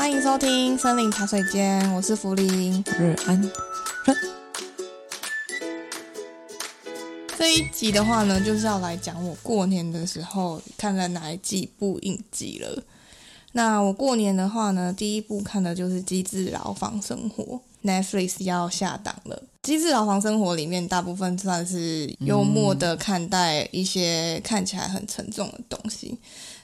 [0.00, 2.82] 欢迎收听森林茶水间，我是福林。
[2.98, 3.50] 日安。
[7.36, 12.82] 这一集的话呢，就是要来讲我过年的时候看了哪几部影集了。
[13.52, 19.36] 那我过年的话呢，第一部看的就是《机智牢房生活》，Netflix 要下档了。
[19.66, 26.16] 《机智牢房生活》里面大部分算是幽默的看待一些看起来很沉重的东西。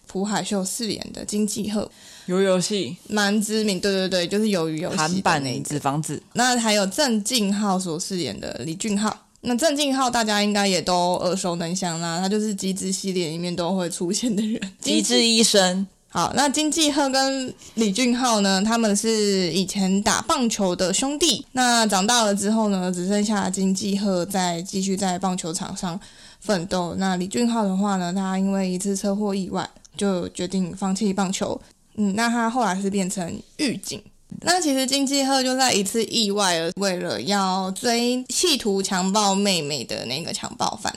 [0.06, 1.90] 朴海秀饰演的金继赫，
[2.28, 6.22] 鱿鱼游戏蛮知名，对对对，就是鱿鱼游戏韩版的纸房子。
[6.32, 15.86] 那还有郑敬浩所饰演的李俊浩，那郑敬浩大家应该也都耳熟能详啦，他就是机智系列里面都会出现的人， 机智医生。
[16.08, 26.00] 好，那金继赫跟李俊浩呢，他们是以前打棒球的兄弟，那长大了之后呢，只剩下金继赫在继续在棒球场上
[26.40, 26.94] 奋斗。
[26.96, 29.68] 那李俊浩的话呢，他因为一次车祸意外。
[29.96, 31.60] 就决定放弃棒球，
[31.96, 34.02] 嗯，那他后来是变成狱警。
[34.42, 40.92] 那其实金济赫就在一次意外而为了要追企图强暴妹妹的那个强暴犯，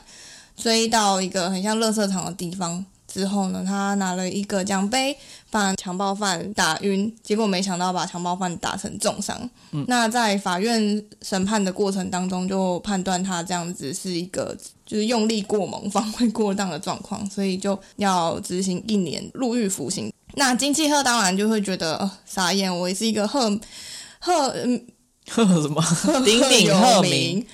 [0.58, 5.18] 追到一个很像垃圾场的地方之后呢，他拿了一个奖杯
[5.50, 9.50] 把强暴犯打晕，结果没想到把强暴犯打成重伤。
[9.72, 14.56] 嗯，那在法院审判的过程当中，就判断他这样子是一个。
[14.90, 20.12] 就是用力过猛、防卫过当的状况，所以就要执行一年入狱服刑。
[20.34, 23.42] 那金继赫当然就会觉得、呃、傻眼，我也是一个赫
[24.20, 24.84] 赫嗯
[25.30, 25.80] 赫什么
[26.26, 27.46] 鼎鼎赫名，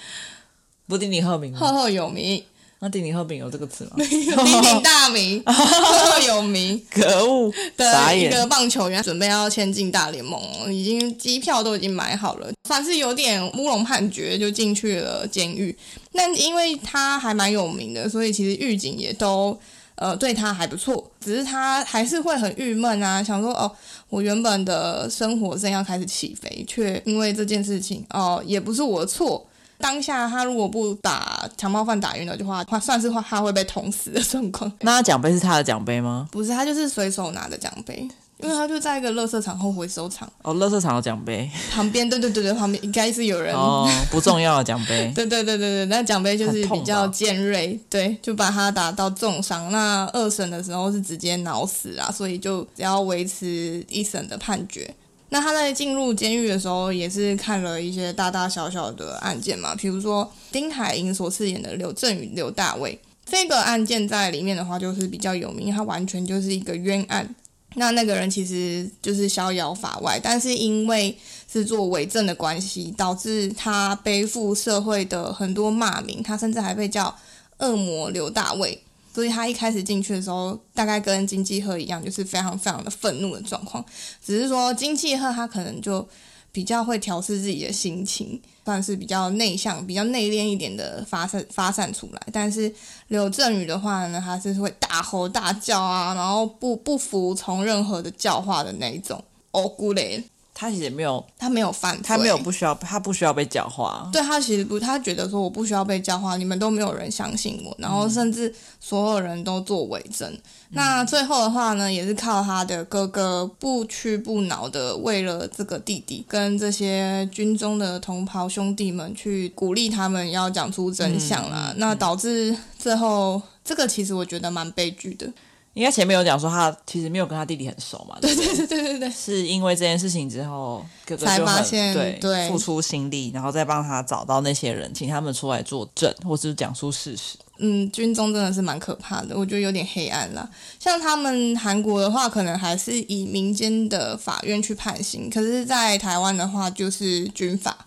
[0.87, 2.41] 不鼎鼎赫名，赫赫有名。
[2.79, 3.91] 那鼎鼎赫名有这个词吗？
[4.05, 6.79] 鼎鼎大名， 赫赫有名。
[6.91, 7.51] 可恶！
[7.77, 10.39] 的一个棒球员准备要签进大联盟，
[10.71, 15.75] 已经机票都已经买好了，算是有点乌龙判决，就进去了监狱。
[16.11, 19.57] 那因为他还蛮有名的，所以其实狱警也都
[19.95, 21.09] 呃对他还不错。
[21.19, 23.71] 只是他还是会很郁闷啊，想说哦，
[24.09, 29.47] 我原本的生活正要开始起飞，却因为这件事情哦，也不是我的错。
[29.77, 34.71] 当下他如果不把强暴犯打晕了的话，他算是话他会被捅死的状况。
[34.81, 36.27] 那奖杯是他的奖杯吗？
[36.31, 38.07] 不是，他就是随手拿的奖杯，
[38.39, 40.31] 因为他就在一个垃圾场后回收场。
[40.41, 45.11] 哦，垃圾场的奖杯旁边，对对对对，旁边应该是有人哦，不重要的奖杯。
[45.15, 49.71] 对对对对对，那奖杯就是比较尖锐，对，就把他打到重伤。
[49.71, 54.93] 那二审的时候是直接脑死啊，所以就只要维持一审的判决。
[55.29, 67.35] 那他在进入监狱的时候，也是看了一些大大小小的案件嘛，比如说丁海寅所饰演的刘振宇、刘大卫这个案件在里面的话，就是比较有名，他完全就是一个冤案。
[67.77, 71.17] 那那个人其实就是逍遥法外，但是因为
[71.51, 77.13] 是做伪证的关系，导致他背负社会的很多骂名，他甚至还被叫
[77.57, 78.81] 恶魔刘大卫。
[79.15, 83.83] 所以他一开始进去的时候，大概跟金济赫一样，就是非常非常的愤怒的状况。
[84.21, 86.05] 只是说金济赫他可能就
[86.51, 92.21] 比较会调适自己的心情，算是比较内向、比较内敛一点的发散发散出来。
[92.33, 92.69] 但是
[93.07, 99.23] 刘振宇的话呢，他是会大吼大叫啊，然后不不服从任何的教化的那一种。
[99.51, 100.21] 哦，姑嘞。
[100.57, 104.09] 他其实没有，他没有犯，他没有不需要，他不需要被教化。
[104.13, 110.31] 对，他其实不，他觉得说我不需要被教化，你们都没有人相信我，然后甚至所有人都做伪证。
[110.31, 121.71] 嗯、那最后的话呢，也是靠他的哥哥不屈不挠的为了这个弟弟跟这些军中的同袍兄弟们去鼓励他们要讲出真相啦。
[121.73, 125.29] 嗯、那导致最后这个其实我觉得蛮悲剧的。
[125.75, 128.17] 应该前面有讲说他其实没有跟他弟弟很熟嘛？
[128.21, 137.37] 对对对对对对，是因为这件事情之后，哥哥就才发现对对付出心力，然后再帮他找到那些人，请他们出来作证，或是讲出事实。
[137.57, 140.49] 嗯，军中真的是蛮可怕的，我觉得有点黑暗啦。
[140.79, 147.85] 像他们韩国的话，可能还是以民间的法院去判刑，可是，在台湾的话就是军法，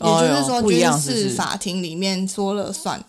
[0.00, 3.04] 也就是说军事法庭里面说了算。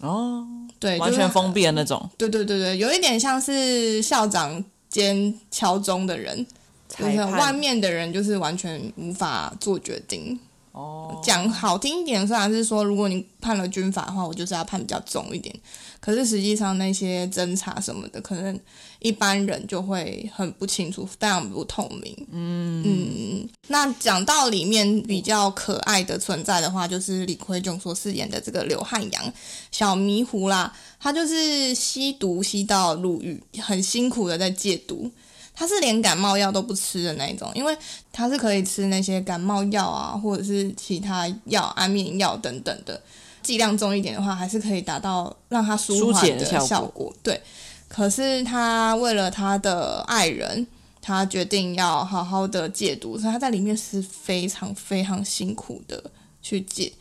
[0.00, 0.46] 哦。
[0.78, 2.10] 对，完全封闭的那种。
[2.18, 6.46] 对对对对，有一点像是校长兼敲钟的人，
[6.88, 10.38] 就是外面的人就是完全无法做决定。
[10.74, 15.54] 哦，讲好听一点，虽然是说，如果你判了军法的话，我就是要判比较重一点。
[16.00, 18.58] 可是实际上那些侦查什么的，可能
[18.98, 22.26] 一般人就会很不清楚，非常不透明。
[22.32, 23.48] 嗯嗯。
[23.68, 29.32] 那讲到里面比较可爱的存在的话，就是李奎炯所饰演的这个刘汉阳，
[29.70, 35.08] 小迷糊啦，他就是吸毒吸到入狱，很辛苦的在戒毒。
[35.54, 37.76] 他是连感冒药都不吃的那一种，因为
[38.12, 43.00] 他是可以吃那些感冒药啊，或者是其他药、安眠药等等的，
[43.42, 47.14] 剂量重一点的话，还是可以达到让他舒缓的效果。
[47.22, 47.40] 对，
[47.86, 50.66] 可是他为了他的爱人，
[51.00, 56.02] 他决定要好好的戒毒，所以他在里面是非常非常辛苦的
[56.42, 56.92] 去戒。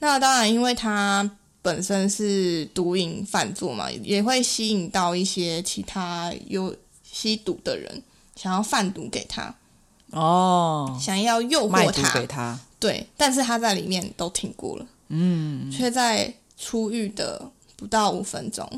[0.00, 1.30] 那当然，因为他
[1.62, 6.74] 本身是毒瘾犯作嘛，也会吸引到一些其他有
[7.12, 8.02] 吸毒的人，
[8.34, 9.54] 想要贩毒给他。
[10.10, 18.68] 哦，想要诱惑他，给他，对，但是他在里面都挺过了，嗯，却在出狱的不到五分钟，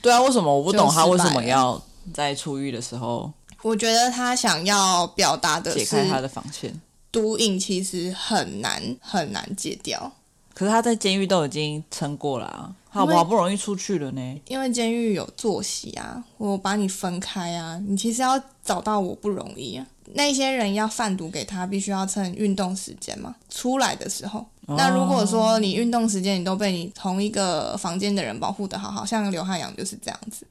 [0.00, 0.56] 对啊，为什么？
[0.56, 1.78] 我不懂他为什么要
[2.14, 3.30] 在出狱的时候？
[3.60, 6.80] 我觉得他想要表达的是解开他的防线，
[7.12, 10.10] 毒瘾其实很难很难戒掉，
[10.54, 14.40] 可是他在监狱都已经撑过了啊，好不好不容易出去了呢？
[14.46, 19.86] 因为监狱有作息啊，我把你分开啊，你其实要找到我不容易啊。
[20.14, 24.40] 那些人要贩毒给他，必须要趁运动时间嘛，出来的时候。
[24.66, 30.46] 哦、那如果说你运动时间你都被你同一个房间的人保护的好，好像刘汉阳就是这样子，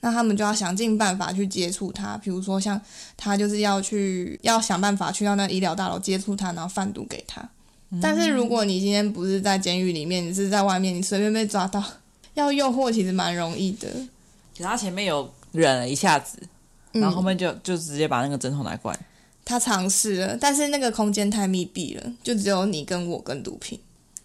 [0.00, 2.80] 那他们就要想尽办法去接触他，比如说像
[3.16, 7.46] 他就是要去要想办法去到那医疗大楼接触他，然后贩毒给他。
[7.90, 11.82] 嗯、但是如果你今天不是在监狱里面，你是在外面，你随便被抓到，
[12.34, 13.88] 要诱惑其实蛮容易的。
[14.56, 16.38] 可他前面有忍了一下子。
[16.92, 18.98] 然后后面就就直接把那个针头拿过来。
[19.44, 23.78] 他尝试了，但是那个空间太密闭了，就只有你跟我跟毒品，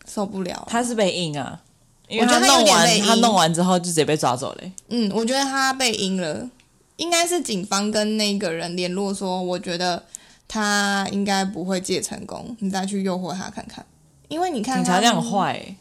[0.08, 0.66] 受不了。
[0.70, 1.62] 他是被阴啊，
[2.08, 4.62] 因为他弄完他，他弄完之后就直接被抓走了。
[4.88, 6.50] 嗯，我觉得他被阴了，
[6.96, 10.02] 应该是警方跟那个人联络说，我觉得
[10.48, 13.86] 他应该不会戒成功，你再去诱惑他看看。
[14.28, 15.76] 因为你看警察这样坏，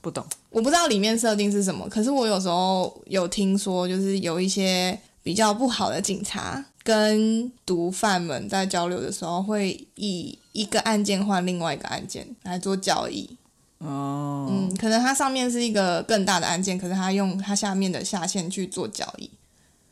[0.00, 4.98] 不懂， 我不知道里面设定是什么，可是我有时候有听说，就是有一些。
[5.24, 13.36] 比较不好的警察跟毒贩们在交流的时候，会以一个案件换另外一个案件来做交易。
[13.78, 19.30] 哦，嗯，可能它上面是一个更大的案件，可是他用它下面的下线去做交易。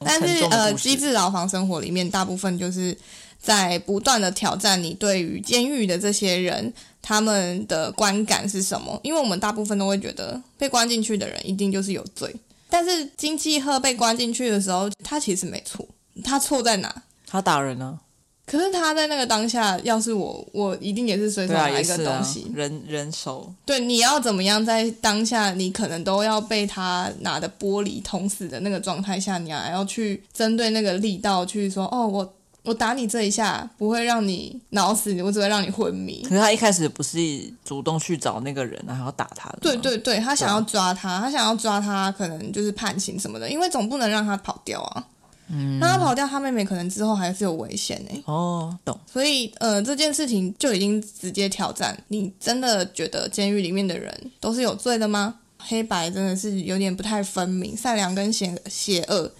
[0.00, 2.98] 但是呃，机智牢房生活里面大部分就是
[3.40, 9.00] 在不断的挑战你对于监狱的这些人他们的观感是什么？
[9.02, 12.34] 因为我们大部分都会觉得被关进去的人一定就是有罪。
[12.68, 15.88] 但是金继赫被关进去的时候，他其实没错。
[16.22, 17.02] 他错在哪？
[17.26, 17.98] 他打人呢？
[18.44, 22.42] 可是他在那个当下，要是我，我一定也是随手拿一个东西。
[22.42, 23.50] 啊、人人手。
[23.64, 32.34] 对，你要怎么样在当下，你可能都要被他拿的玻璃捅死的那个状态下，你还要去针对那个力道去说，哦，我。
[32.62, 36.22] 我打你这一下不会让你脑死，我只会让你昏迷。
[36.22, 37.18] 可是他一开始不是
[37.64, 39.58] 主动去找那个人，然后打他的。
[39.62, 45.06] 对对对，他想要抓他，他想要抓他，可能就是判刑什么的，因为总不能让他跑掉啊。
[45.52, 48.22] 嗯，让他跑掉，他妹妹可能之后还是有危险呢。
[48.26, 48.96] 哦，懂。
[49.10, 55.36] 所以呃，这件事情就已经直接挑战你，真的觉得监狱里面的人都是有罪的吗？
[55.58, 59.30] 黑白真的是有点不太分明，善良跟邪邪恶。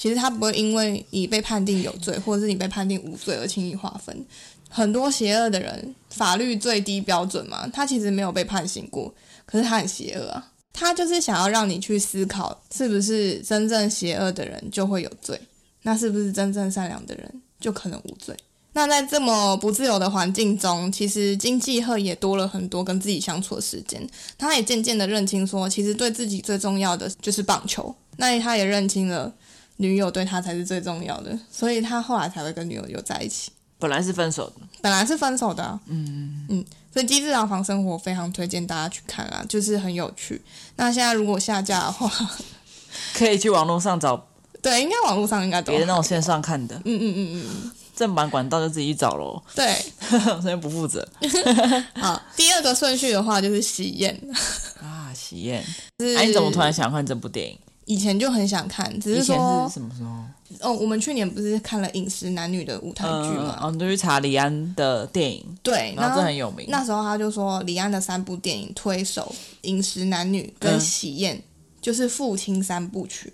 [0.00, 4.24] 其实他不会因为你被判定有罪，或者是你被判定无罪而轻易划分。
[4.70, 9.12] 很多邪恶的人，法律最低标准嘛，他其实没有被判刑过，
[9.44, 10.52] 可是他很邪恶啊。
[10.72, 15.38] 他就是想要让你去思考，是不是真正邪恶的人就会有罪？
[15.82, 18.34] 那是不是真正善良的人就可能无罪？
[18.72, 24.08] 那在这么不自由的环境中，其实金继赫也多了很多跟自己相处的时间。
[24.38, 27.94] 他也渐渐的认清说，其实对自己最重要的就是棒球。
[28.16, 29.30] 那他也认清了。
[29.80, 33.50] 女友对他才是最重要的，所以他后来才会跟女友又在一起。
[33.78, 35.80] 本来是分手的，本来是分手的啊。
[35.86, 40.42] 嗯嗯，所以《机智牢房生活》非常推荐大家去看啊，就是很有趣。
[40.76, 42.10] 那现在如果下架的话，
[43.16, 44.26] 可以去网络上找。
[44.60, 46.76] 对，应该网络上应该都别的那种线上看的。
[46.84, 49.42] 嗯嗯嗯嗯，正版管道就自己去找喽。
[49.54, 49.74] 对，
[50.10, 51.08] 这边不负责。
[51.94, 54.14] 好，第二个顺序的话就是喜宴
[54.82, 55.64] 啊，喜宴。
[56.18, 57.58] 哎，你怎么突然想看这部电影？
[57.90, 60.10] 以前就很想看，只是说是什么时候？
[60.60, 63.58] 哦，我们去年不是看了《饮食男女》的舞台剧吗？
[63.64, 65.44] 嗯，就去查李安的电影。
[65.60, 66.66] 对，然后这很有名。
[66.68, 69.34] 那时候他就说，李安的三部电影推手
[69.68, 71.42] 《饮食男女》跟《喜宴》嗯，
[71.80, 73.32] 就是父亲三部曲。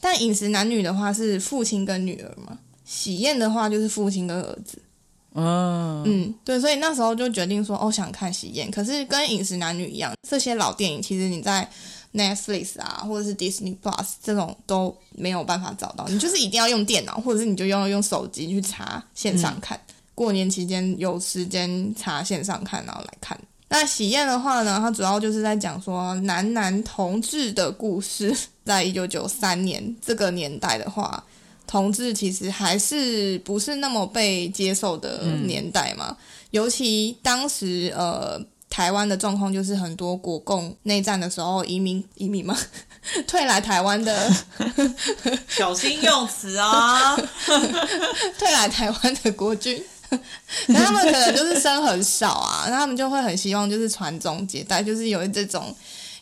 [0.00, 2.54] 但《饮食男女》的话是父亲跟女儿嘛，
[2.86, 4.78] 《喜宴》的话就是父亲跟儿子。
[5.34, 11.68] 嗯嗯，对，所以那时候就决定说，哦，想看《喜宴》，可是跟《饮食男女》一样，这些老电影其实你在。
[12.16, 19.76] Netflix 啊，或者是 Disney Plus 这种都没有办法找到，你就是一定要用电脑，或者是你就要用手机去查线上看。
[19.88, 23.38] 嗯、过年期间有时间查线上看，然后来看。
[23.68, 28.34] 那喜宴的话呢，它主要就是在讲说男男同志的故事。
[28.64, 31.22] 在一九九三年这个年代的话，
[31.66, 36.16] 同志其实还是不是那么被接受的年代嘛，嗯、
[36.50, 38.40] 尤其当时呃。
[38.68, 42.56] 台湾的状况就是很多国共内战的时候移民移民嘛，
[43.26, 44.30] 退来台湾的，
[45.48, 47.16] 小心用词啊，
[48.38, 49.82] 退来台湾的国军，
[50.66, 55.74] 那他们可能就是生很少啊，那他们就会很希望就是传宗接代，就是有这种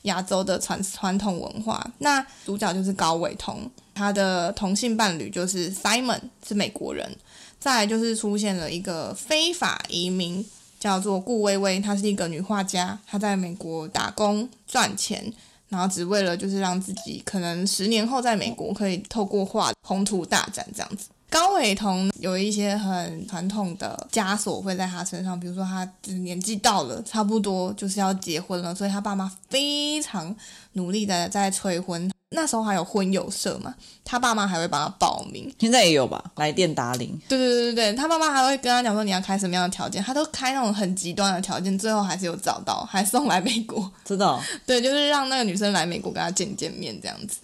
[0.03, 1.85] 亚洲的传传统文化。
[1.99, 7.17] 那主角就是高伟同，他的同性伴侣就是 Simon 是美国人，
[7.59, 10.47] 再来就是出现了一个非法移民。
[10.85, 15.33] 叫做顾薇薇，她是一个女画家，她在美国打工赚钱，
[15.71, 21.07] 然后只为了就是让自己可能十年后在美国可以透过画宏图大展这样子。
[21.31, 30.37] 高伟彤有一些很传统的枷锁会在他身上，比如说他年纪到了，差不多就是要结婚了，所以他爸妈非常
[30.75, 32.13] 努力的在催婚。
[32.35, 33.75] 那时候还有婚友社嘛，
[34.05, 36.23] 他爸妈还会帮他报名，现在也有吧？
[36.37, 37.19] 来电打铃。
[37.29, 43.91] 对对对对对，他爸妈还会跟他讲说你要开什么样的条件，他都开那种很极端的条件，最后还是有找到，还送来美国。
[44.05, 44.43] 知道？
[44.67, 47.39] 对，就是让那个女生来美国跟他见见面这样子，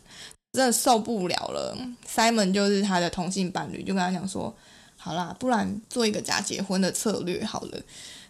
[0.52, 1.76] 真的受不了了。
[2.06, 4.54] Simon 就是他的同性伴侣，就跟他讲说，
[4.96, 7.78] 好啦，不然做一个假结婚的策略好了，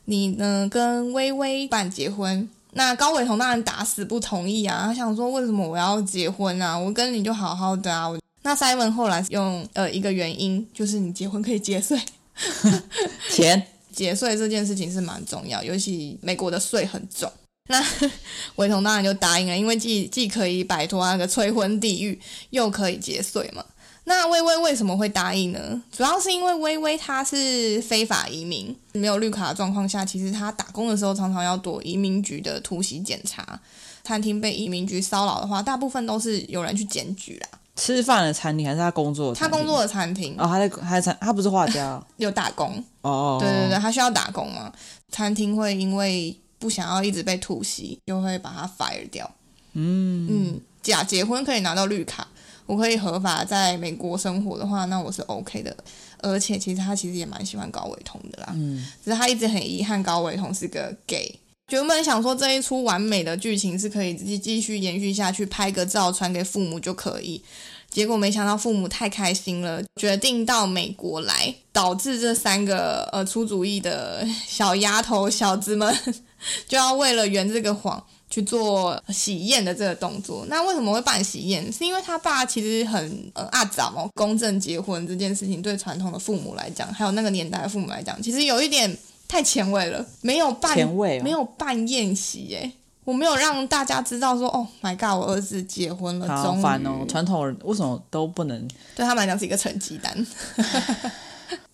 [0.05, 2.49] 你呢跟微微办结婚。
[2.73, 4.85] 那高伟同当然打死不同意啊！
[4.87, 6.79] 他想说，为什么我要结婚啊？
[6.79, 8.09] 我跟你就好好的啊！
[8.43, 12.01] 那 Simon 后来用呃一个原因，就是你结婚可以节税，
[13.31, 17.31] 钱节税这件事情是蛮重要，尤其美国的税很重。
[17.69, 17.85] 那
[18.57, 23.65] 伟同当然就答应了，因为既既可以摆脱那个催婚地狱，又可以节税嘛。
[24.11, 25.81] 那薇薇为什么会答应呢？
[25.93, 33.61] 主要是因为薇薇她是非法移民，没有绿卡的状况下，其实她打工的时候常常要躲移民局的突袭检查。
[34.03, 37.61] 餐厅被移民局骚扰的话，大部分都是有人去检举啦。
[37.77, 39.39] 吃饭的餐厅还是他工作的？
[39.39, 43.39] 他工作的餐厅哦，他在他在餐，他不是画家， 有打工哦。
[43.41, 44.73] 对对对，他需要打工嘛？
[45.13, 49.31] 餐厅会因为不想要一直被突袭，就会把他 fire 掉。
[49.75, 52.27] 嗯嗯，假结婚可以拿到绿卡。
[52.67, 55.77] 我可以合法在美国生活的话，那我是 OK 的。
[56.23, 61.35] 而且其实他其实也蛮喜欢高伟同的啦，嗯，只是他一直很遗憾高伟同是个 gay。
[61.71, 67.43] 原本想说这一出完美的剧情是可以继继续延续下去，拍个照传给父母就可以。
[67.89, 75.97] 结果没想到父母太开心了，决定到美国来，导致这三个呃出主意的小丫头小子们
[76.69, 78.05] 就要为了圆这个谎。
[78.31, 81.71] 去做喜宴的这个动作，那为什么会办喜宴？
[81.73, 88.97] 是因为他爸其实很呃阿早哦，公证结婚这件事情对传统的父母来讲，还有那个年代的父母来讲，其实有一点
[89.27, 92.71] 太前卫了，没有办前卫、哦，没有办宴席耶，
[93.05, 98.69] 我没有让大家知道说哦，My God，我儿子结婚了，好烦哦，传统人为什么都不能？
[98.95, 100.27] 对他们来讲是一个成绩单。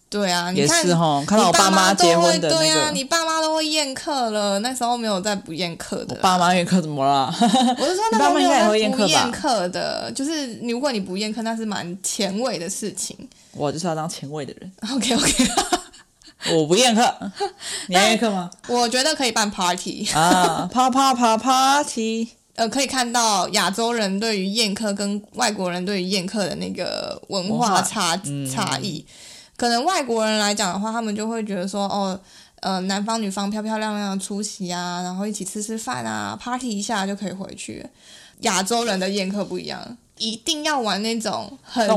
[0.08, 6.14] 对啊，也是哈，看到我爸妈结婚的那个，对啊，你爸妈都会宴客了，那时候没有再不宴客的。
[6.14, 7.26] 我爸妈宴客怎么了？
[7.78, 13.16] 我是说 那时候没有再不宴客的，就是如果你不宴客，那是蛮前卫的事情。
[13.52, 14.72] 我就是要当前卫的人。
[14.92, 15.48] OK OK，
[16.54, 17.14] 我不宴客，
[17.88, 18.48] 你要宴客吗？
[18.68, 22.28] 我觉得可以办 party 啊，啪啪啪 party。
[22.54, 28.16] 呃，可以看到亚洲人对于宴客跟外国人对于宴客的那个文化差
[28.50, 29.04] 差异。
[29.56, 32.18] 可能外国人来讲的话，他们就会觉得说，哦，
[32.60, 37.84] 呃，男方女方漂漂亮亮的出席啊，然后一起吃吃饭啊，party 一下就可以回去。
[38.40, 41.88] 亚洲人的宴客不一样，一定要玩那种很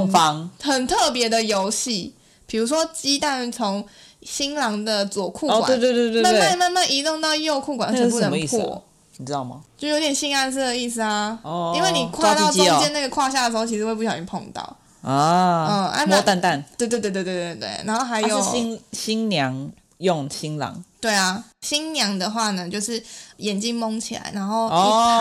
[0.61, 2.13] 很特别的游戏，
[2.47, 3.85] 比如说鸡蛋从
[4.21, 8.81] 新郎的左裤管，哦，对对对对，慢慢慢慢移动到右裤管，而且不能破，
[9.17, 9.61] 你知道吗？
[9.77, 14.77] 就有点性暗示的意思啊，哦，因为你跨到中间那个胯下的时候，其实会不小心碰到。
[15.01, 23.01] 啊，嗯，摸蛋蛋，对对对对对对对，然后还有、啊、新新娘用新郎，对啊，新娘的话呢，就是
[23.37, 24.69] 眼睛蒙起来，然后一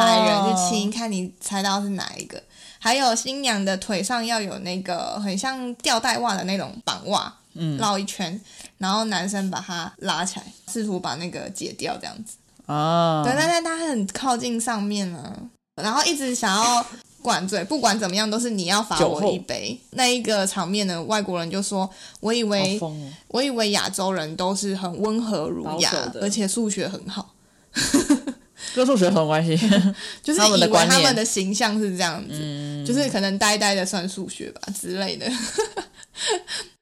[0.01, 2.43] 排人去亲，哦、看你猜到是哪一个。
[2.81, 8.41] 还有新娘的腿上要有那个很像吊带袜的那种绑袜，嗯，绕一圈，
[8.79, 12.37] 然后男生把它拉起来，试图把那个解掉，这样子。
[12.67, 15.33] 哦，对，但是他很靠近上面呢，
[15.81, 16.85] 然后一直想要。
[17.69, 19.79] 不管怎么样，都是你要罚我一杯。
[19.91, 21.89] 那一个场面呢，外国人就说
[22.21, 22.97] ：“我以为，哦、
[23.29, 27.35] 我以为亚洲人都是很温和儒雅，而且数学很好。
[28.75, 29.57] ”跟数学有什么关系？
[30.23, 35.27] 就是以为他们的形象是这样子，嗯、就是可能呆呆的算数学吧之类的。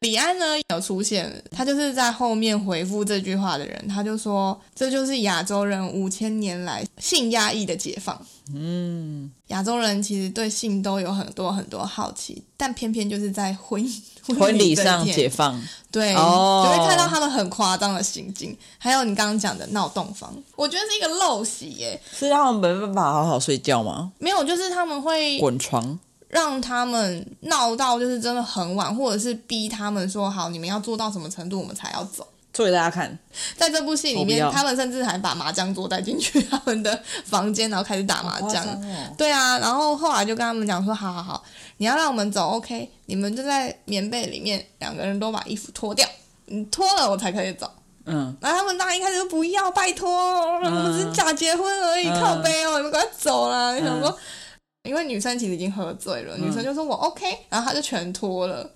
[0.00, 8.20] 李安呢有出现，他就是在后面回复这句话的人，他就说：“这就是亚洲人五千年来性压抑的解放。”
[8.54, 13.84] 嗯，亚洲人其实对性都有很多很多好奇，但偏偏就是在婚
[14.38, 15.60] 婚礼上解放，
[15.90, 18.56] 对，哦、就会看到他们很夸张的行径。
[18.78, 24.12] 还有你刚刚讲的闹洞房，我觉得是一个陋习耶，是让他们没办法好好睡觉吗？
[24.18, 25.98] 没有，就是他们会滚床，
[26.28, 32.26] 让他们闹到就是真的很晚，或者是逼他们说好，你们要做到什么程度，我们才要走。
[32.56, 33.18] 做给大家看，
[33.54, 38.64] 在这部戏里面，他们甚至还把麻将桌带进去他们的房间，然后开始打麻将。
[38.64, 41.44] 哦、对啊，然后后来就跟他们讲说：“好好好，
[41.76, 42.90] 你要让我们走，OK？
[43.04, 46.08] 你们就在棉被里面，两个人都把衣服脱掉，
[46.46, 47.70] 你脱了我才可以走。”
[48.08, 53.74] 嗯，然后他们那一开始就不要，拜托，我们只是假结婚而已，嗯、靠背哦，你们赶快走啦！
[53.74, 58.70] 你想说，嗯、因为女生其实已经喝醉了，女生就说我 OK，然后他就全脱了。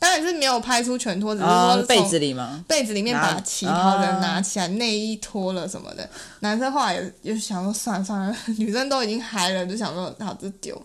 [0.00, 2.64] 当然是没有拍出全脱，只是说被子里吗？
[2.68, 6.08] 被子里面把旗袍的拿起来，内衣脱了什么的。
[6.40, 10.80] 男生后来也也想说算了算了， 女生都已经嗨了，就想说好就丢。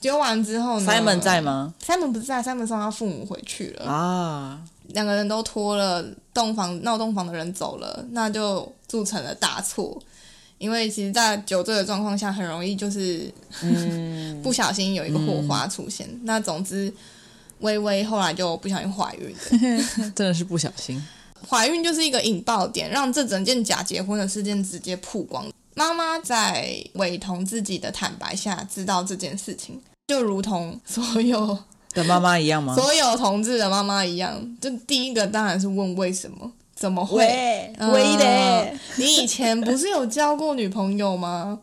[0.00, 4.60] 丢完之后呢？Simon 在吗？Simon 不在，Simon 送他父母回去了啊。
[4.88, 10.00] 两个人都脱了，洞房闹洞房的人走了，那就铸成了大错。
[10.58, 13.28] 因为其实，在酒醉的状况下，很容易就是
[13.62, 16.06] 嗯 不小心有一个火花出现。
[16.06, 16.92] 嗯、那总之。
[17.64, 21.02] 微微后来就不小心怀孕了， 真的是不小心。
[21.48, 25.46] 怀孕就是一个引爆点，让这整件假结婚的事件直接曝光。
[25.74, 31.58] 妈妈在伟彤自己的坦白下知道这件事情，就如同所有
[31.92, 32.74] 的妈妈一样吗？
[32.78, 36.52] 所有同志的妈妈一样，就第一个当然是问为什么？
[36.74, 37.18] 怎么会？
[37.18, 41.58] 喂的、呃，你以前不是有交过女朋友吗？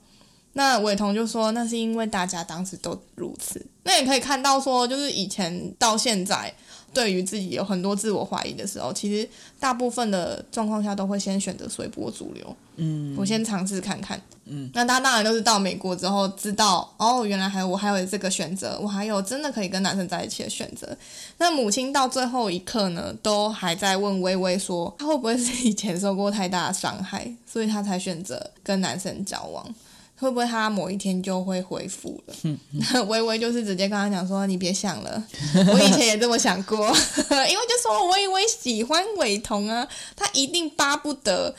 [0.53, 3.65] 那伟彤就说，那是因为大家当时都如此。
[3.83, 6.53] 那也可以看到说，就是以前到现在，
[6.93, 9.27] 对于自己有很多自我怀疑的时候，其实
[9.59, 12.55] 大部分的状况下都会先选择随波逐流。
[12.75, 14.21] 嗯，我先尝试看看。
[14.45, 20.97] 嗯，那他当然都是到美国之后知道，哦，原来还有我还有这个选择，我还有真的可以跟男生在一起的选择。
[21.37, 29.65] 那母亲到最后一刻呢，都还在问微微说，他会不会是以前受过太大的伤害，所以他才选择跟男生交往。
[30.21, 32.35] 会不会他某一天就会恢复了？
[33.09, 35.23] 微微就是直接跟他讲说：“你别想了，
[35.73, 36.77] 我以前也这么想过，
[37.49, 41.55] 因为就说微微喜欢伟彤啊，他一定巴不得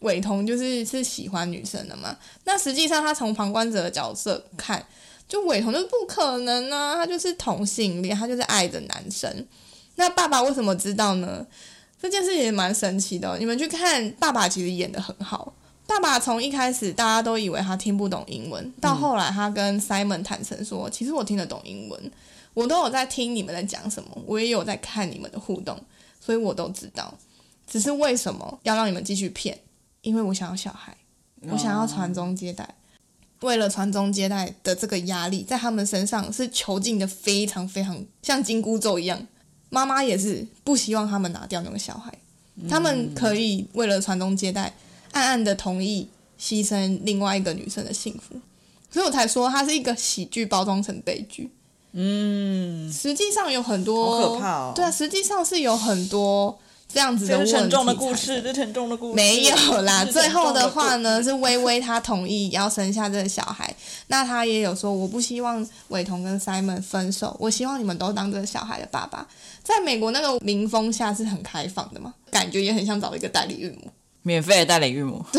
[0.00, 2.16] 伟彤就是是喜欢女生的嘛。
[2.44, 4.82] 那实际上他从旁观者的角色看，
[5.28, 9.46] 就伟彤就是不可能啊，他就是同性恋，他就是爱着男生。
[9.96, 11.46] 那爸爸为什么知道呢？
[12.00, 13.36] 这件事也蛮神奇的、哦。
[13.38, 15.52] 你们去看，爸爸其实演的很好。”
[15.88, 22.12] 爸爸从一开始大家都以为他听不懂英文，到后来他跟 Simon 坦诚说：“嗯、其实我听得懂英文，
[22.52, 25.80] 我都有在听你们在讲什么，我也有在看你们的互动，
[26.20, 27.12] 所以我都知道。
[27.66, 29.58] 只是为什么要让你们继续骗？
[30.02, 30.94] 因为我想要小孩，
[31.50, 32.68] 我想要传宗接代。
[33.40, 39.26] 为了传宗接代的这个压力，在他们身上是囚禁的非常非常像紧箍咒一样。
[39.70, 42.12] 妈妈也是不希望他们拿掉那个小孩，
[42.68, 44.74] 他们可以为了传宗接代。”
[45.12, 46.08] 暗暗的同意
[46.40, 48.40] 牺牲另外一个女生的幸福，
[48.90, 51.50] 所以我才说它是一个喜剧包装成悲剧。
[51.92, 54.72] 嗯，实际上有很多，好可怕哦。
[54.74, 57.46] 对啊，实际上是有很多这样子的。
[57.46, 60.04] 沉重的故事，这沉重的故事没有啦。
[60.12, 63.74] 最后的话呢，是微微她同意要生下这个小孩。
[64.08, 69.26] 那她也有说，我不希望伟彤跟 Simon 分手，我希望你们都当这个小孩的爸爸。
[69.64, 73.90] 在美国那个民风下是很开放的嘛，感觉也很像找一个代理孕母。
[74.22, 75.24] 免费的代理孕母，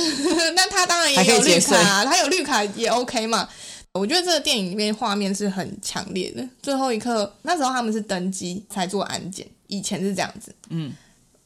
[0.56, 3.48] 那他当然也有绿卡啊，他有绿卡也 OK 嘛。
[3.92, 6.48] 我觉得这个电影里面画面是很强烈的。
[6.62, 10.54] 最后一刻，那时候他们是登机才做安检，以前是这样子。
[10.70, 10.94] 嗯，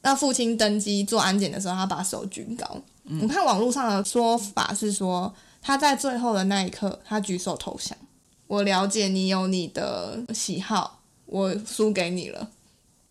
[0.02, 2.82] 那父亲登机做安检的时候，他把手举高。
[3.04, 7.96] 嗯，我看网络上的说法是说，他在最后的那一刻，他举手投降。
[8.46, 12.50] 我了解你有你的喜好，我输给你了。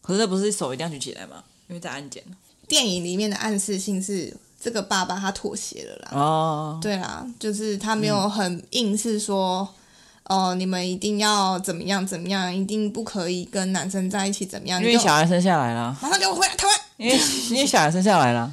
[0.02, 1.44] 可是这不是手一定要举起来吗？
[1.68, 2.24] 因为在安检。
[2.74, 9.68] 电影里面的暗示性是这个爸爸他妥协了啦，哦，对啦，就是他没有很硬是说，
[10.24, 17.20] 哦、你们一定要怎么样怎么样，一定不可以跟男生在一起怎么样，因为小孩生下来了，马上给我回来台湾，因为
[17.52, 18.52] 因为小孩生下来了，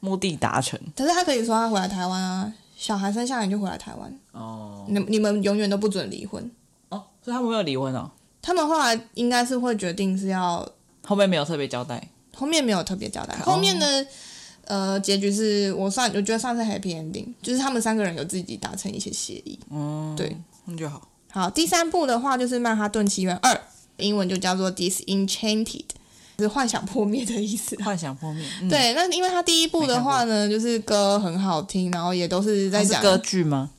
[0.00, 0.76] 目的达成。
[0.96, 6.42] 可是他可以说他回来台湾啊，小孩生下来就回来台湾，哦，你你们永远都不准离婚，
[6.88, 8.10] 哦，所以他们没有离婚哦，
[8.42, 10.68] 他们后来应该是会决定是要，
[11.06, 12.08] 后面没有特别交代。
[12.34, 14.06] 后面没有特别交代，后面的
[14.64, 21.08] 呃结局是我算我觉得算是 happy ending，就是他们三个人有自己达成一些协议，嗯，对，那就好。
[21.32, 23.52] 好，第三部的话就是《曼哈顿奇缘二》，
[23.98, 25.64] 英文就叫做《Disenchanted》，
[26.38, 27.76] 是幻想破灭的意思。
[27.84, 33.70] 幻想破灭，嗯、对，那因为它第一部的话呢，就是歌很好听，然后也都是在讲歌剧吗？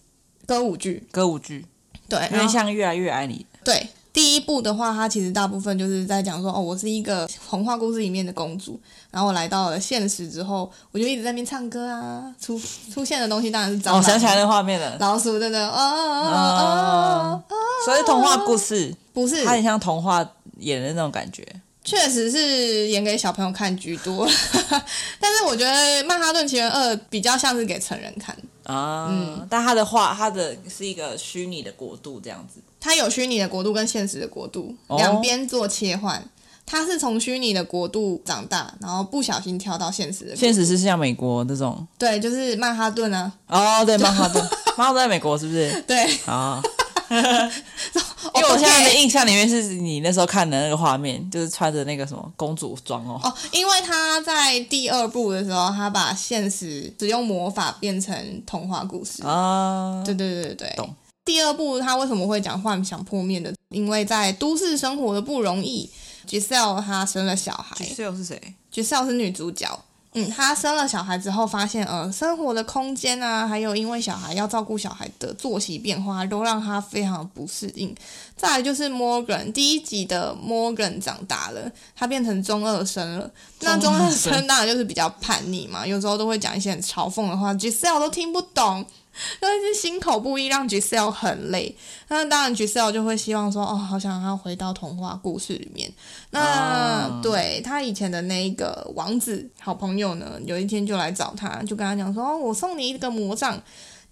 [0.46, 1.66] 歌舞剧，歌舞剧，
[2.08, 3.46] 对，有点像《越来越爱你》。
[3.64, 12.60] 对，第一部的话，它其实大部分就是在讲说，哦，我是一个童话故事里面的公主，然后我来到了现实之后，我就一直在那边唱歌啊，出
[12.94, 13.98] 出现的东西当然是蟑螂。
[13.98, 20.28] 我想起来那画面了，老鼠真的，哦哦哦哦，所以童话故事不是，它很像童话
[20.60, 21.48] 演的那种感觉。
[21.84, 24.28] 确实是演给小朋友看居多，
[25.20, 29.08] 但是我觉得《曼哈顿奇缘二》比较像是给成人看啊。
[29.10, 36.22] 嗯，但他的话，他的是一个虚拟的国度这样子，它有虚拟的国度跟现实的国度两边做切换。
[36.64, 40.36] 他是从虚拟的国度长大，然后不小心跳到现实的。
[40.36, 43.30] 现实是像美国那种，对，就是曼哈顿啊。
[43.48, 44.42] 哦，对，曼哈顿，
[44.78, 45.84] 曼哈顿在美国是不是？
[45.88, 46.62] 对，啊。
[47.12, 53.20] 因为我现在的印象里面是你那时候看的那个画面，就是穿着那个什么公主装哦。
[53.22, 60.02] 哦，因为他在第二部的时候，他把现实使用魔法变成童话故事啊。
[60.06, 60.90] 对对对对，懂。
[61.24, 63.54] 第二部他为什么会讲幻想破灭的？
[63.70, 65.90] 因为在都市生活的不容易。
[66.28, 67.76] Giselle 她生了小孩。
[67.86, 68.40] Giselle 是谁
[68.72, 69.68] ？Giselle 是女主角。
[70.14, 77.96] 嗯，她生了小孩之后，发现呃，生活的空间啊，还有因为小孩要照顾小孩的作息变化，都让她非常的不适应。
[78.36, 83.32] 再来就是 Morgan，第一集的 Morgan 长大了，他变成中二生了。
[83.62, 88.86] 那中二生当然就是比较叛逆嘛，有时候都会讲一些很嘲讽的话，Giselle 都听不懂。
[89.42, 91.76] 因为是心口不一，让 Giselle 很累。
[92.08, 95.92] 那当然，Giselle 就会希望说：“哦，好想要回到童话故事里面。
[96.32, 97.22] 那”那、uh.
[97.22, 103.62] 对他以前的那一个王子好朋友呢，有一天就来找他，就跟他讲说：“哦，我送你一个魔杖，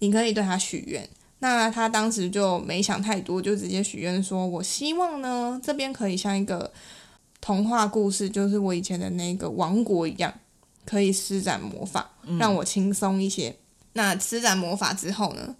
[0.00, 1.08] 你可以对他许愿。”
[1.42, 6.70] 那他当时就没想太多，就直接许愿说：“我希望呢，这边可以像一个
[7.40, 10.34] 童话故事，就是我以前的那个王国一样，
[10.84, 13.56] 可以施展魔法，让我轻松一些。”
[14.00, 15.54] 那施展魔法之后呢？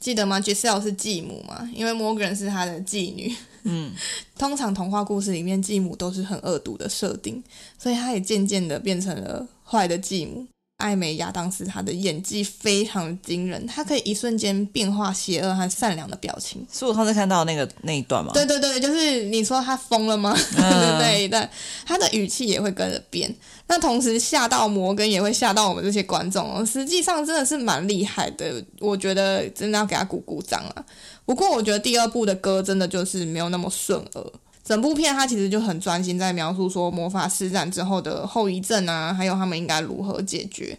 [0.00, 1.68] 记得吗？Giselle 是继母嘛？
[1.74, 3.36] 因为 Morgan 是他的继女。
[3.64, 3.92] 嗯，
[4.38, 7.42] 通常童话故事里面继母都是很恶毒的设定，
[7.78, 10.46] 所以她也渐渐的变成了坏的继母。
[10.80, 16.66] 艾美亚当斯她的演技非常惊人，她可以一瞬间变化邪恶和善良的表情。
[16.72, 18.32] 是我上次看到那个那一段吗？
[18.34, 20.34] 对对对，就是你说他疯了吗？
[20.56, 21.48] 对对对，对，
[21.86, 23.32] 他的语气也会跟着变。
[23.68, 26.66] 那同时吓到摩根，也会吓到我们这些观众哦。
[26.66, 30.84] 实际上真的是蛮厉害的，我觉得真的要给他鼓鼓掌啊。
[31.24, 34.32] 不过我觉得第二部的歌真的就是没有那么顺耳。
[34.64, 40.78] 整部片它其实就很专心在描述说魔法施展之后的后遗症啊，还有他们应该如何解决。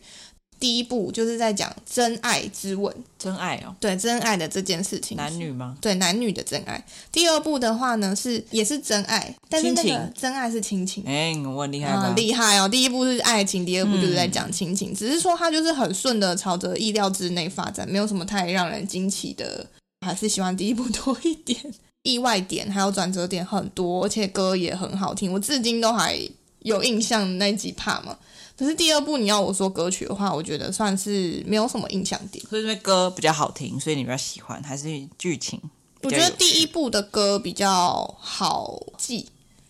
[0.59, 5.75] 第一部就是在讲真爱之吻，真爱哦，对，真爱的这件事情，男女吗？
[5.81, 6.85] 对，男女的真爱。
[7.11, 11.03] 第二部的话呢，是也是真爱，但是那个真爱是亲情。
[11.07, 12.13] 哎，我很厉害吗？
[12.15, 12.69] 厉害哦！
[12.69, 19.65] 第一部是爱情，第二部就是在讲亲情，嗯、只是说它就是很顺的朝着意料之内发展，没有什么太让人惊奇的，
[20.05, 21.59] 还是喜欢第一部多一点。
[22.03, 26.17] 意外点还有转折点很多，而且歌也很好听，我至今都还
[26.59, 28.17] 有印象那几趴嘛。
[28.57, 32.43] 可是第二部你要我说歌曲的话，我觉得算是没有什么印象点。
[32.47, 34.85] 所以因为歌比较好听，所以你比较喜欢，还是
[35.17, 35.59] 剧情？
[36.03, 39.27] 我觉得第一部的歌比较好记，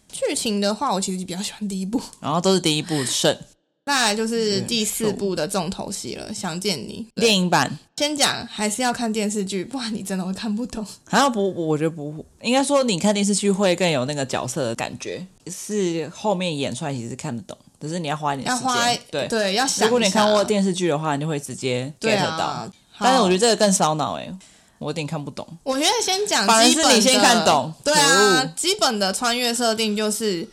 [0.10, 2.02] 剧情的话，我其实比较喜欢第一部。
[2.20, 3.38] 然后都是第一部胜。
[3.84, 7.80] 再来就是第四部的重头戏了，《想见你》电影版。
[7.98, 10.86] 先讲还是要看电视剧，不然你真的会看不懂。
[11.06, 18.67] 好像不，我觉得不，应该说你看电视剧会更有那个角色的感觉，是后面演出来其实看得懂，只是你要花一点时间。
[18.67, 19.88] 要花对对，要想。
[19.88, 22.46] 如果你看过电视剧的话，你就会直接 get 到。
[22.46, 24.32] 啊、但是我觉得这个更烧脑哎，
[24.78, 25.48] 我有点看不懂。
[25.63, 27.74] 我觉得先讲，反而是你先看懂。
[27.84, 30.48] 对啊，基本的穿越设定就是。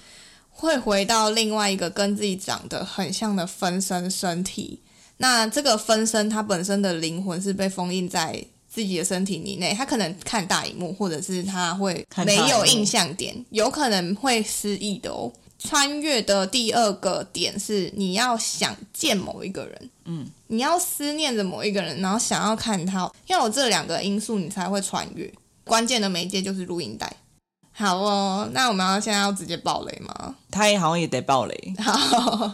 [0.60, 4.80] 会回到另外一个跟自己长得很像的分身身体，
[5.18, 15.32] 那这个分身它本身的灵魂是被封印在自己的身体里内，他可能看大荧幕，或者是他会没有印象点，有可能会失忆的哦。
[15.60, 25.32] 穿越的第二个点是你要想见某一个人，嗯，你要思念着某一个人，然后想要看他，要有这两个因素你才会穿越。
[25.64, 27.12] 关键的媒介就是录音带。
[27.78, 30.34] 好哦，那我们要现在要直接爆雷吗？
[30.50, 31.74] 他也好像也得爆雷。
[31.78, 32.52] 好，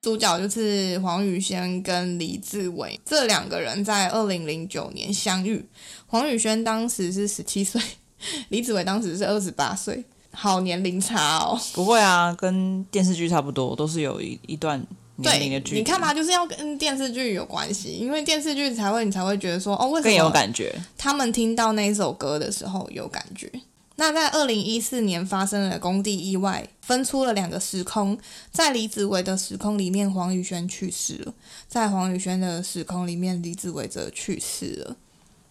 [0.00, 5.62] 主角就是黄宇轩跟李志伟这两个人，在二零零九年相遇。
[6.06, 7.78] 黄宇轩当时是十七岁，
[8.48, 11.60] 李志伟当时是二十八岁，好年龄差哦。
[11.74, 14.82] 不会啊，跟电视剧差不多，都是有一一段
[15.16, 15.76] 年龄的剧。
[15.76, 20.74] 你看嘛，就是要跟电视剧有关系，因为电视剧才会你才会觉得说哦，为什么更有感觉？
[20.96, 23.52] 他们听到那首歌的时候有感觉。
[23.96, 28.18] 那在二零一四年发生了工地意外，分出了两个时空。
[28.50, 31.32] 在李子维的时空里面，黄宇轩去世了；
[31.68, 34.96] 在黄宇轩的时空里面，李子维则去世了。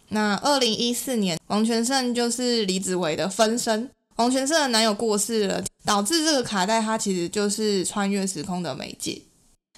[0.09, 3.89] 那二零一四年，王全胜就是李子维的分身。
[4.17, 9.21] 王全胜的男友过世了，导致这个卡带它其实就是穿越时空的媒介。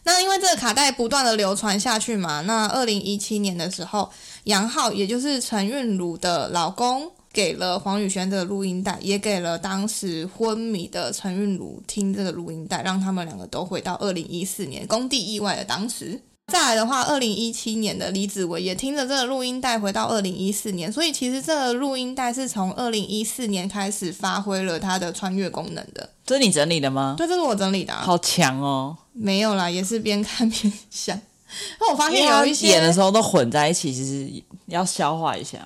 [0.05, 4.09] 那因为这个卡带不断的流传下去嘛，那二零一七年的时候，
[4.45, 16.21] 杨浩也就是陈韵如的老公，给了黄宇轩这个录音带，也给了当时昏迷的陈韵如听这个录音带，让他们两个都回到二零一四年工地意外的当时。
[16.51, 26.07] 再来的话，二零一七年的李子维也听着这个录音带回到二零一四年，所以其实这个录音带是从二零一四年开始发挥了它的穿越功能的。
[26.25, 27.15] 这是你整理的吗？
[27.17, 28.01] 对，这是我整理的啊。
[28.03, 28.95] 好强哦！
[29.13, 31.19] 没有啦，也是边看边想。
[31.79, 35.59] 那 我发现有一些演的时候都混在一起，其实要消化一下。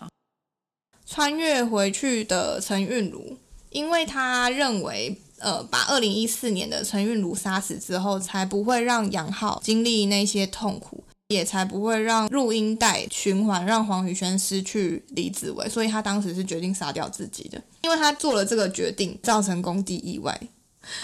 [1.09, 3.37] 穿越回去的陈韵如，
[3.71, 5.19] 因为他认为。
[5.39, 15.69] 呃，把二零一四年的陈韵如杀死之后，才不会让杨浩经历那些痛苦，也才不会让录音带循环，让黄宇轩失去李子维。
[15.69, 20.41] 所以他当时是决定杀掉自己的，因为他做了这个决定，造成工地意外。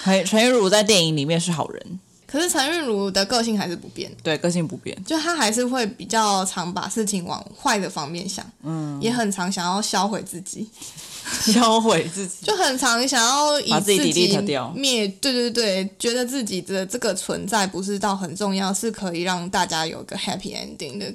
[0.03, 1.99] 陈陈韵如在电影里面是好人，
[2.33, 10.67] 可是陈韵如的个性还是不变，对，个性不变，就她还是会比较常把事情往坏的方面想，嗯，也很常想要销毁自己。
[11.45, 14.37] 销毁自己，就很常想要以自己
[14.75, 21.13] 灭，对对对，觉得自己的这个存在不是到很重要，是可以让大家有个 happy ending 的。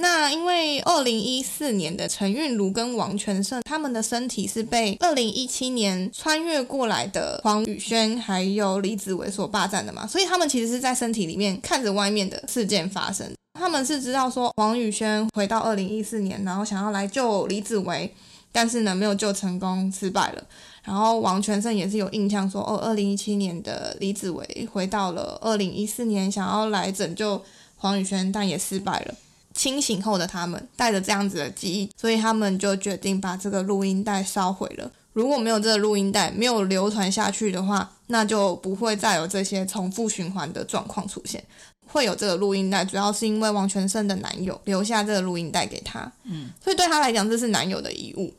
[0.00, 13.28] 那因为二零一四年的陈韵如跟王全胜，他们的身体是被二零一七年穿越过来的黄宇轩还有李子维所霸占的嘛，所以他们其实是在身体里面看着外面的事件发生。
[13.58, 18.14] 他们是知道说黄宇轩回到二零一四年，然后想要来救李子维。
[18.50, 20.42] 但是呢，没有救成功，失败了。
[20.82, 27.42] 然后王全胜也是有印象说，哦，二零一七年的李子维回到了二零一四年，想要来拯救
[27.76, 29.14] 黄宇轩，但也失败了。
[29.58, 34.88] 清醒后的他们带着这样子的记忆，所以他们就决定把这个录音带烧毁了。
[35.12, 41.42] 如果没有这个录音带，没有流传下去的话，那就不会再有这些重复循环的状况出现。
[41.88, 48.32] 会有这个录音带，主要是因为王全胜的男友留下这个录音带给他，嗯，所以对他来讲，这是男友的遗物。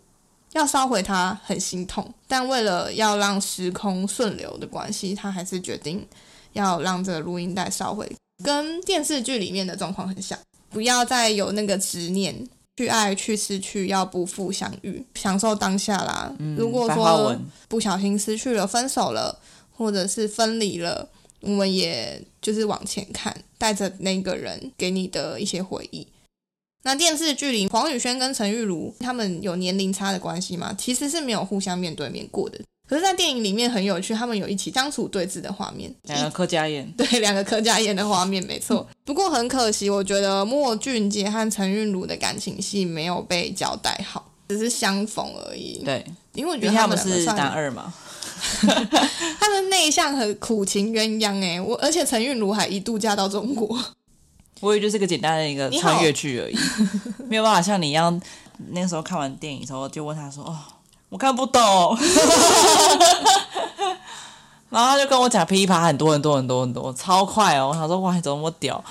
[0.53, 6.03] 要烧毁它很心痛，但为了要让时空顺流的关系，他还是决定
[6.53, 8.11] 要让这个录音带烧毁。
[8.43, 16.33] 跟电视剧里面的状况很像，不要再有那个执念，去爱去失去，要不负相遇，享受当下啦。
[16.39, 17.35] 嗯，如果说
[17.67, 19.39] 不小心失去了，分手了，
[19.75, 21.09] 或者是分离了，
[21.41, 26.07] 我们也就是往前看，带着那个人给你的一些回忆。
[26.83, 30.73] 那电视剧里，黄宇轩跟陈玉如他们有年龄差的关系吗？
[30.77, 32.57] 其实是没有互相面对面过的。
[32.89, 38.87] 可是，在电影里面很有趣，他们有一起相处对峙的画面，两个柯佳嬿， 对，两个柯佳嬿的画面，没错。
[39.05, 45.83] 不过很可惜，我觉得莫俊杰和陈韵如的感情戏没有被交代好，只是相逢而已。
[45.85, 47.93] 对，因为我觉得他们，是男二嘛，
[49.39, 53.79] 他们内向和苦情鸳鸯哎，我而且陈韵如还一度嫁到中国。
[54.61, 56.57] 我也就是个简单的一个穿越剧而已，
[57.29, 58.19] 没有办法像你一样，
[58.71, 60.57] 那个时候看完电影的时候就问他说：“哦，
[61.09, 61.61] 我看不懂。
[64.69, 67.69] ”然后他就跟我讲噼里啪很多很多很多很多，超快哦！
[67.69, 68.83] 我想说哇，你怎么那么屌，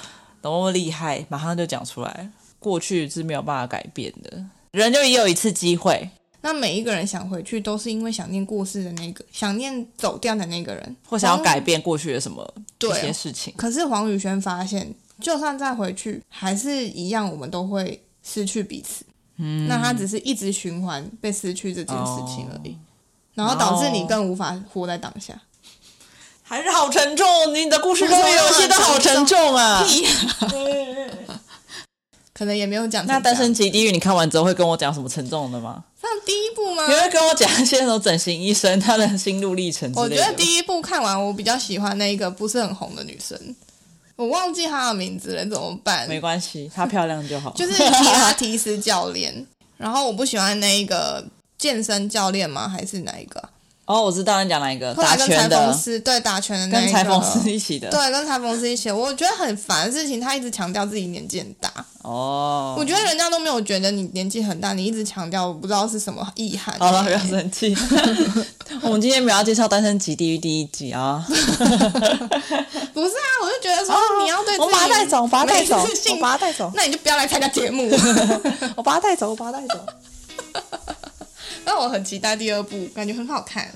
[0.43, 1.25] 怎么那么厉害？
[1.29, 2.31] 马上就讲出来。
[2.59, 6.11] 过去是没有办法改变的，人就也有一次机会。
[6.41, 13.55] 那每一个人想回去，都是因为想念过世的那个，想念走掉的那个人，或想要改变过去的什么一些事情。
[13.57, 14.95] 可是黄宇轩发现。
[15.21, 19.05] 就算再回去，还是一样，我们都会失去彼此。
[19.39, 22.79] 嗯，那他只是一直循环被失去这件事情而已，哦、
[23.35, 25.41] 然后导致你更无法活在当下。
[26.43, 29.85] 还是好沉重，你的故事中有些都好沉重啊！
[32.33, 33.05] 可能也没有讲。
[33.07, 35.85] 那《单身即地狱》，你看完之后会跟我讲什么沉重的吗？
[36.01, 36.87] 上第一部吗？
[36.87, 39.93] 你会跟我讲一些什么整形医生他的心路历程？
[39.95, 43.37] 我觉得第一部看完，我比较喜欢那一个不是很红的女生。
[44.19, 46.09] 我忘记他的名字了，怎么办？
[46.09, 47.53] 没关系，她漂亮就好。
[47.53, 51.25] 就是皮拉提斯教练，然后我不喜欢那一个
[51.57, 52.69] 健身教练吗？
[52.69, 53.41] 还是哪一个？
[53.85, 55.73] 哦，我知道你讲哪一个，打拳的。
[56.05, 56.81] 对，打拳的那个。
[56.81, 57.89] 跟裁缝师一起的。
[57.89, 58.91] 对，跟裁缝师一起。
[58.91, 61.73] 我觉得很烦的事情，他一直强调自己年纪很大。
[62.03, 62.75] 哦。
[62.77, 66.77] 我觉得人家都没有觉得你年纪很大，你一直强调，我不知道是什么意涵。
[66.79, 67.75] 好了，不要生气。
[68.83, 71.25] 我们今天不要介绍《单身即地狱》第一集啊。
[71.29, 74.59] 不是啊，我就觉得说你要对。
[74.59, 75.77] 我把他带走，把他带走，
[76.11, 76.71] 我把他带走。
[76.75, 77.91] 那你就不要来参加节目。
[78.77, 79.87] 我把他带走，我把他带走。
[81.65, 83.69] 那我很期待第二部，感觉很好看。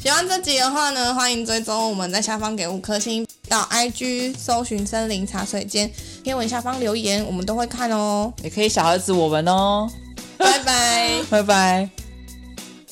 [0.00, 5.90] 喜欢这集的话呢，欢迎追踪我们在下方给五颗星，到 IG 搜寻森林茶水间，
[6.22, 8.32] 贴文下方留言，我们都会看哦。
[8.42, 9.90] 也可以小盒子我们哦。
[10.36, 11.97] 拜拜，拜拜。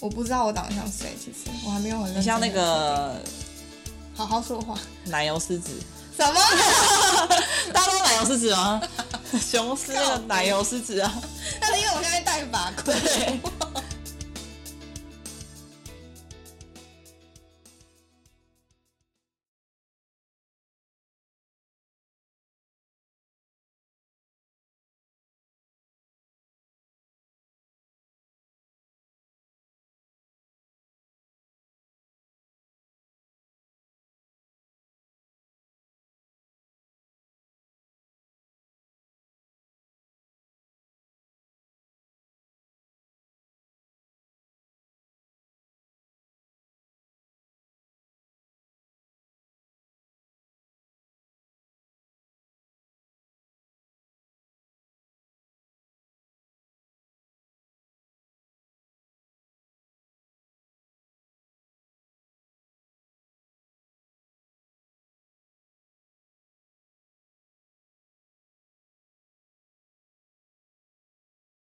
[0.00, 2.18] 我不知道我长得像谁，其实我还没有很认识。
[2.20, 3.20] 你像那个，
[4.14, 4.78] 好好说话。
[5.04, 5.70] 奶油狮子。
[6.16, 6.40] 什么？
[7.72, 8.80] 大家都奶油狮子吗？
[9.40, 11.12] 雄狮那个奶油狮子啊。
[11.60, 12.92] 那是因为我现在戴发箍。